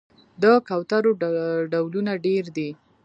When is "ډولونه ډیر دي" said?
1.71-2.69